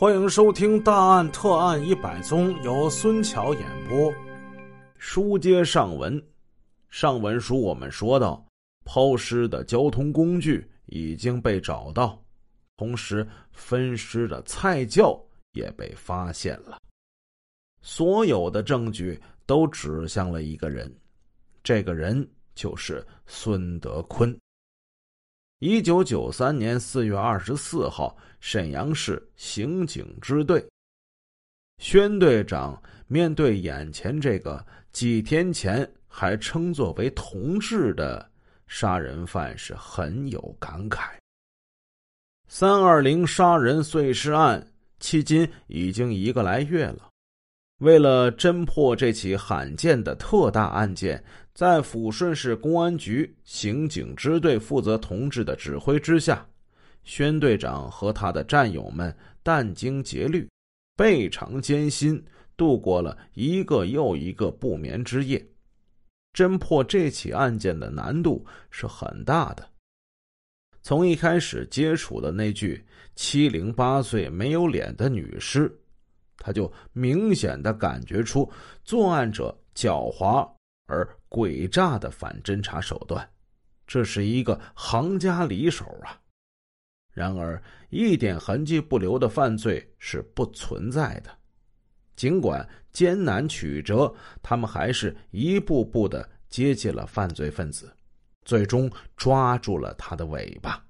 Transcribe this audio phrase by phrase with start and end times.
[0.00, 4.10] 欢迎收听《大案特案一百宗》，由孙桥演播。
[4.96, 6.18] 书接上文，
[6.88, 8.42] 上文书我们说到，
[8.86, 12.18] 抛尸的交通工具已经被找到，
[12.78, 16.78] 同时分尸的菜窖也被发现了。
[17.82, 20.90] 所有的证据都指向了一个人，
[21.62, 24.34] 这个人就是孙德坤。
[25.60, 30.66] 一九九三年四月二十四号，沈阳市刑警支队，
[31.76, 38.26] 宣队长面对眼前这个几天前还称作为同志的
[38.68, 41.10] 杀人犯，是很有感慨。
[42.48, 44.66] 三二零杀人碎尸案
[44.98, 47.10] 迄今已经一个来月了，
[47.80, 51.22] 为了侦破这起罕见的特大案件。
[51.52, 56.46] 在抚顺市公安局刑警支队负责同志的指挥之下，
[57.04, 60.48] 宣队长和他的战友们殚精竭虑、
[60.96, 62.24] 倍尝艰辛，
[62.56, 65.44] 度过了一个又一个不眠之夜。
[66.32, 69.68] 侦破这起案件的难度是很大的。
[70.80, 72.82] 从一开始接触的那具
[73.16, 75.70] 七零八岁没有脸的女尸，
[76.40, 78.50] 他就明显的感觉出
[78.82, 80.50] 作案者狡猾。
[80.86, 83.30] 而诡诈的反侦查手段，
[83.86, 86.18] 这是一个行家里手啊！
[87.12, 91.30] 然而，一点痕迹不留的犯罪是不存在的。
[92.16, 97.94] 尽管艰难曲折，他们还是一步步的接近了犯罪分子，
[98.44, 100.84] 最终抓住了他的尾巴。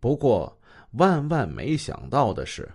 [0.00, 0.54] 不过，
[0.92, 2.70] 万万没想到的是，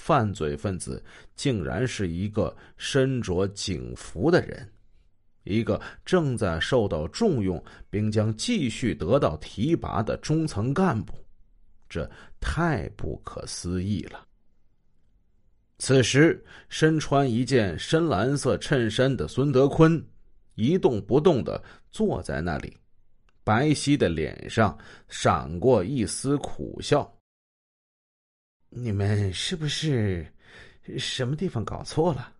[0.00, 1.02] 犯罪分子
[1.36, 4.66] 竟然是一个身着警服的人。
[5.44, 11.14] 一个正在受到重用，并将继续得到提拔的中层干部，
[11.88, 12.08] 这
[12.40, 14.26] 太不可思议了。
[15.78, 20.02] 此时，身穿一件深蓝色衬衫的孙德坤
[20.54, 22.76] 一动不动的坐在那里，
[23.42, 24.76] 白皙的脸上
[25.08, 27.10] 闪过一丝苦笑。
[28.72, 30.24] 你们是不是
[30.96, 32.32] 什么地方搞错了？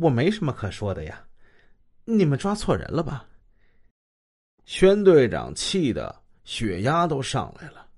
[0.00, 1.24] 我没什么可说的呀。
[2.04, 3.28] 你们抓错人了吧？
[4.64, 6.14] 宣队长气得
[6.44, 7.88] 血压都上来了。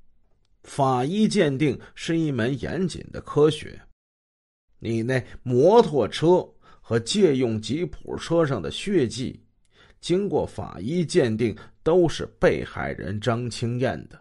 [0.63, 3.79] 法医鉴定是一门严谨的科学，
[4.79, 6.49] 你那摩托车
[6.81, 9.39] 和借用吉普车上的血迹，
[10.01, 14.19] 经过法医鉴定都是被害人张青燕的，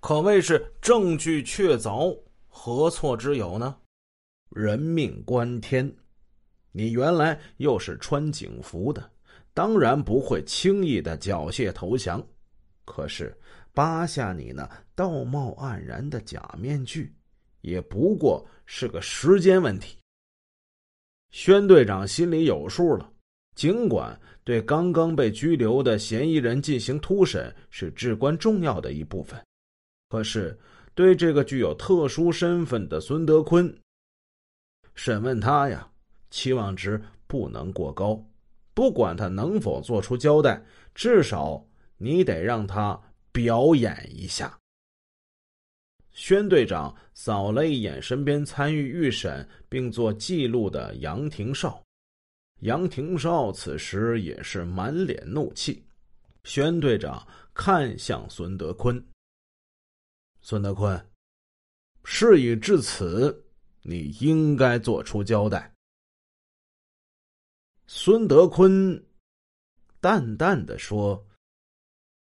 [0.00, 2.14] 可谓是证据确凿，
[2.50, 3.74] 何错之有呢？
[4.50, 5.90] 人命关天。
[6.72, 9.10] 你原来又是穿警服的，
[9.54, 12.22] 当然不会轻易的缴械投降。
[12.84, 13.34] 可是
[13.72, 17.14] 扒下你那道貌岸然的假面具，
[17.60, 19.96] 也不过是个时间问题。
[21.30, 23.10] 宣队长心里有数了。
[23.54, 29.40] 尽管对刚刚被拘留的嫌疑人进行突审是至关重要的一部分，
[30.08, 30.58] 可是
[30.94, 33.74] 对这个具有特殊身份的孙德坤，
[34.94, 35.86] 审问他呀。
[36.30, 38.24] 期望值不能过高，
[38.72, 40.64] 不管他能否做出交代，
[40.94, 41.66] 至少
[41.98, 42.96] 你得让他
[43.32, 44.56] 表演一下。
[46.12, 51.82] 宣队长扫了一眼身边参与预审并做记录的杨廷少，
[52.60, 55.84] 杨廷少此时也是满脸怒气。
[56.44, 59.04] 宣队长看向孙德坤
[60.42, 61.10] ：“孙德坤，
[62.04, 63.44] 事已至此，
[63.82, 65.74] 你应该做出交代。”
[67.86, 69.04] 孙德坤
[70.00, 71.26] 淡淡的说：“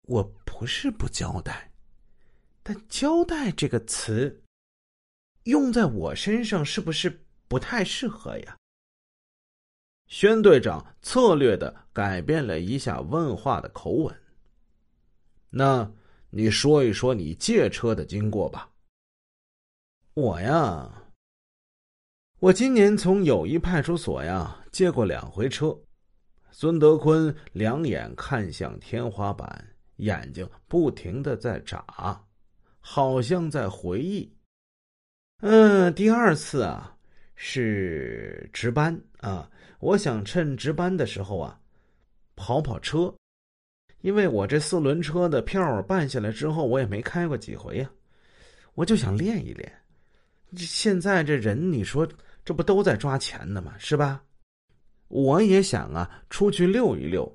[0.04, 1.72] 我不是不交代，
[2.62, 4.44] 但‘交代’这个词
[5.44, 8.58] 用在我身上是不是不太适合呀？”
[10.08, 14.22] 宣队长策略的改变了一下问话的口吻。
[15.50, 15.92] 那
[16.38, 18.70] 你说一说你借车的经过吧。
[20.16, 20.92] 我呀。
[22.40, 25.74] 我今年从友谊派出所呀借过两回车。
[26.52, 29.66] 孙德坤两眼看向天花板，
[29.96, 32.22] 眼睛不停的在眨，
[32.82, 34.30] 好像在回忆。
[35.40, 36.98] 嗯，第二次啊
[37.36, 39.50] 是值班啊，
[39.80, 41.58] 我想趁值班的时候啊
[42.36, 43.16] 跑跑车，
[44.06, 47.90] 因为我这四轮车的票办下来之后，我也没开过几回呀，
[48.76, 49.74] 我就想练一练。
[50.56, 52.08] 现在这人，你说。
[52.44, 53.74] 这不都在抓钱呢吗？
[53.80, 54.24] 是吧？
[55.08, 57.28] 我也想啊，出去溜一溜，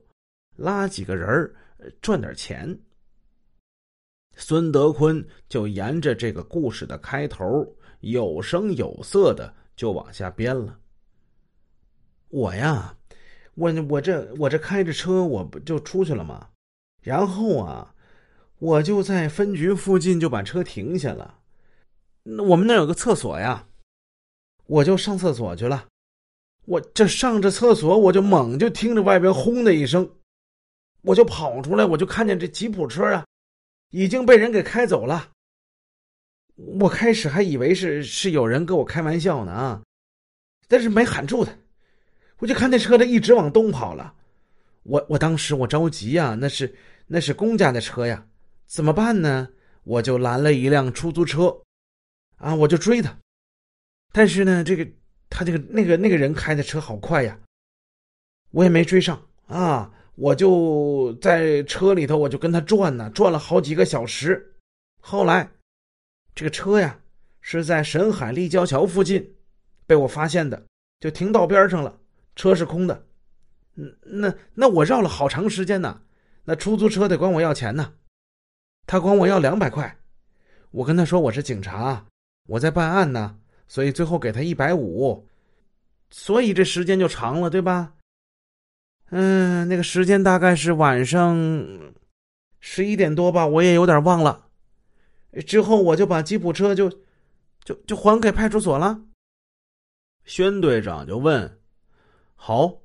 [0.55, 1.53] 拉几个人儿，
[2.01, 2.79] 赚点钱。
[4.37, 7.67] 孙德坤就沿着这个故事的开头，
[8.03, 10.79] 有声有色的就往下编了。
[12.29, 12.97] 我呀，
[13.57, 16.49] 我我这我这开着车，我不就出去了吗？
[17.01, 17.95] 然后啊，
[18.59, 21.39] 我就在分局附近就把车停下了。
[22.49, 23.67] 我们那有个厕所呀，
[24.67, 25.87] 我就上厕所去了。
[26.67, 30.09] 我这上着厕所，我就猛就听着外边轰的一声，
[31.03, 33.25] 我就跑出来，我就看见这吉普车啊，
[33.91, 35.31] 已经被人给开走了。
[36.79, 39.83] 我开始还以为是是有人跟我开玩笑呢啊，
[40.69, 41.53] 但是没喊住他，
[42.39, 44.15] 我就看那车他一直往东跑了。
[44.83, 46.73] 我我当时我着急呀，那是
[47.13, 48.27] 那是公家的车呀，
[48.67, 49.49] 怎么办呢？
[49.83, 51.63] 我就拦了一辆出租车，
[52.37, 53.19] 啊，我就追他，
[54.13, 54.89] 但是呢，这个。
[55.33, 57.39] 他这个那个那个人开的车好快呀，
[58.51, 64.57] 我也没追上啊，我就在车里头，我就跟他转呢，转了好几个小时。
[65.01, 65.49] 后来，
[66.35, 66.99] 这个车呀
[67.41, 69.37] 是在沈海立交桥附近
[69.87, 70.67] 被我发现的，
[70.99, 72.01] 就停道边上了，
[72.35, 73.07] 车是空的。
[74.03, 76.03] 那那我绕了好长时间呢，
[76.45, 77.95] 那出租车得管我要钱呢，
[78.87, 79.99] 他管我要两百块，
[80.71, 82.07] 我跟他说我是警察，
[82.49, 83.37] 我在办案呢。
[83.69, 85.29] 所以最后给他一百五，
[86.11, 87.95] 所以这时间就长了，对吧？
[89.11, 91.37] 嗯，那个时间大概是晚上
[92.59, 94.49] 十一点多吧，我也有点忘了。
[95.47, 96.91] 之后我就把吉普车就
[97.65, 99.01] 就就还给派出所了。
[100.25, 101.61] 宣队长就问
[102.35, 102.81] ：“好，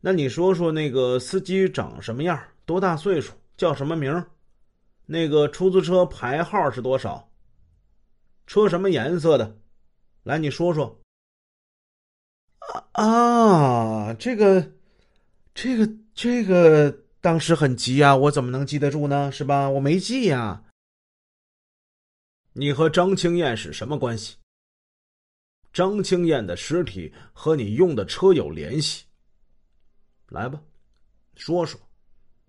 [0.00, 2.42] 那你说说那个司机长什么样？
[2.68, 3.32] 多大岁数？
[3.56, 4.26] 叫什么名？
[5.06, 7.32] 那个出租车牌号是多少？
[8.46, 9.58] 车什么颜色的？”
[10.22, 11.00] 来，你说说。
[12.92, 14.70] 啊，这个，
[15.54, 19.32] 这个，这个，当时很急啊，我怎么能记得住呢？
[19.32, 19.70] 是吧？
[19.70, 20.62] 我没记呀。
[22.52, 24.36] 你和张青燕是什么关系？
[25.72, 29.06] 张青燕的尸体和你用的车有联系。
[30.28, 30.60] 来吧，
[31.34, 31.80] 说说，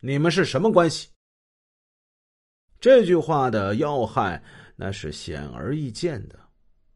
[0.01, 1.10] 你们是什么关系？
[2.80, 4.42] 这句话的要害
[4.75, 6.40] 那是显而易见的。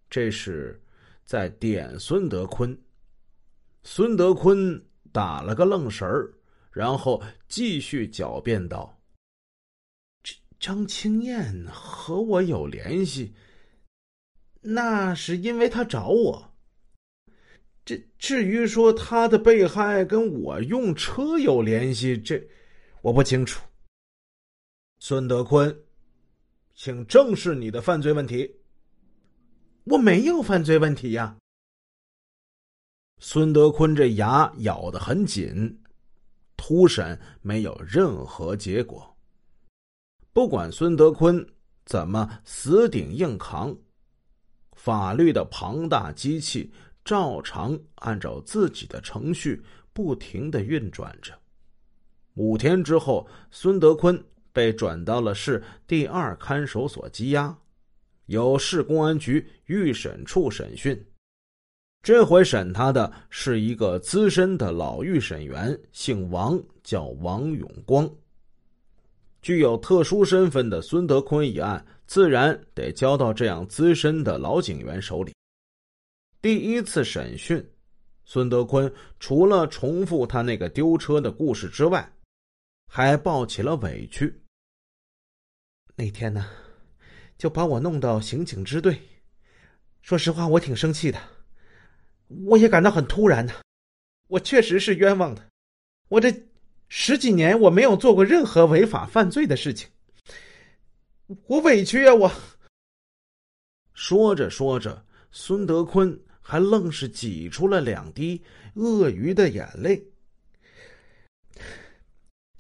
[0.10, 0.82] 这是
[1.26, 2.78] 在点孙德坤。
[3.84, 6.34] 孙德坤打了个愣神儿，
[6.72, 9.02] 然后继续狡辩道
[10.58, 13.34] ：“张青燕和我有联系，
[14.62, 16.56] 那是因为他找我。
[17.84, 22.48] 这至于说他的被害跟我用车有联系，这
[23.04, 23.62] 我不清楚。”
[24.98, 25.78] 孙德坤，
[26.74, 28.50] 请正视你的犯罪问题。
[29.84, 31.36] 我没有犯罪问题呀。
[33.20, 35.82] 孙德坤这牙咬得很紧，
[36.56, 39.14] 突审没有任何结果。
[40.32, 41.46] 不管孙德坤
[41.84, 43.78] 怎么死顶硬扛，
[44.72, 46.72] 法律的庞大机器
[47.04, 49.62] 照常按照自己的程序
[49.92, 51.38] 不停的运转着。
[52.36, 54.22] 五天之后，孙德坤
[54.52, 57.56] 被转到了市第二看守所羁押。
[58.28, 60.98] 由市公安局预审处审讯，
[62.02, 68.10] 这回审他的是一个资深的老预审员，姓王，叫王永光。
[69.42, 75.34] 具有特殊身份的孙德坤一案，自然得交到这样资深的老警员手里。
[76.42, 77.62] 第一次审讯，
[78.24, 82.10] 孙德坤除了重复他那个丢车的故事之外，
[82.96, 84.44] 还抱起了委屈。
[85.96, 86.48] 那天呢？
[87.40, 89.02] 就把我弄到刑警支队，
[90.04, 91.20] 说实话，我挺生气的，
[92.28, 93.54] 我也感到很突然呢。
[94.28, 95.44] 我确实是冤枉的，
[96.08, 96.32] 我这
[96.88, 99.90] 十几年我没有做过任何违法犯罪的事情，
[101.48, 102.14] 我委屈啊！
[102.14, 102.32] 我
[103.96, 108.44] 说着说着，孙德坤还愣是挤出了两滴
[108.76, 110.13] 鳄鱼的眼泪。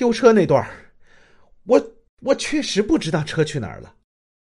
[0.03, 0.69] 丢车那段
[1.63, 1.81] 我
[2.19, 3.95] 我确实不知道车去哪儿了。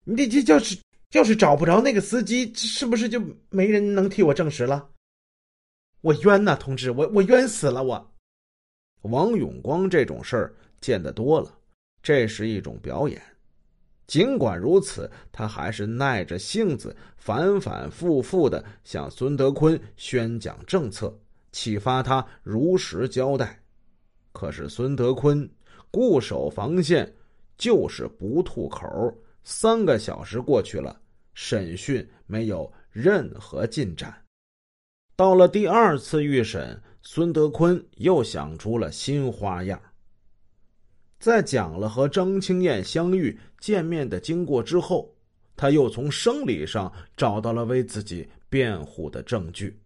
[0.05, 0.79] 你这要是
[1.11, 4.89] 要是找不着那个司机，是不是就没人能替我证实了？
[6.03, 7.83] 我冤呐，同志，我我冤死了！
[7.83, 8.13] 我
[9.03, 11.53] 王永光这种事儿见得多了，
[12.01, 13.21] 这是一种表演。
[14.07, 21.13] 尽管如此，他还是耐着性子，反反复复的向孙德坤宣讲政策，
[21.51, 23.60] 启发他如实交代。
[24.41, 25.47] 可是孙德坤
[25.91, 27.15] 固守防线，
[27.59, 29.15] 就是不吐口。
[29.45, 30.99] 三个小时过去了，
[31.35, 34.15] 审讯没有任何进展。
[35.15, 39.79] 到了第二次预审，孙德坤又想出了新花样。
[41.19, 45.15] 在讲了和张青燕相遇、见面的经过之后，
[45.55, 49.79] 他又从生理上找到了为自己辩护的证据。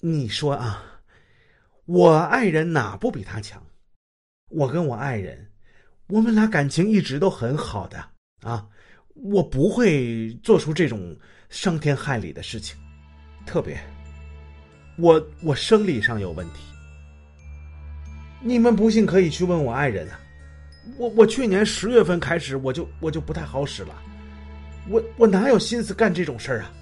[0.00, 0.91] 你说啊，
[1.86, 3.60] 我爱人哪不比他强？
[4.50, 5.50] 我跟我爱人，
[6.06, 7.98] 我们俩感情一直都很好的
[8.42, 8.64] 啊，
[9.14, 11.16] 我不会做出这种
[11.50, 12.76] 伤天害理的事情。
[13.44, 13.76] 特别，
[14.96, 16.62] 我我生理上有问题。
[18.40, 20.20] 你们不信可以去问我爱人啊。
[20.98, 24.02] 我我去年十月份开始我就我就不太好使了，
[24.88, 26.72] 我我哪有心思干这种事儿啊？